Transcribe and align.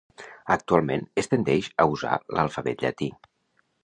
Actualment 0.53 1.03
es 1.21 1.29
tendeix 1.33 1.69
a 1.83 1.87
usar 1.97 2.15
l'alfabet 2.39 2.81
llatí. 2.87 3.11